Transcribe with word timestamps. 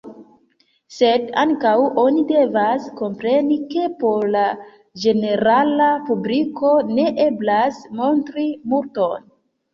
Sed 0.93 1.25
ankaŭ 1.41 1.73
oni 2.03 2.23
devas 2.31 2.87
kompreni, 3.01 3.57
ke 3.75 3.83
por 3.99 4.25
la 4.37 4.47
ĝenerala 5.05 5.91
publiko 6.09 6.73
ne 6.99 7.07
eblas 7.29 7.81
montri 8.03 8.49
multon. 8.75 9.31